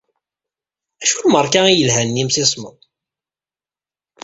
Accu 1.03 1.19
lmeṛka 1.25 1.61
i 1.67 1.73
yelhan 1.75 2.09
n 2.13 2.21
imsismeḍ? 2.23 2.75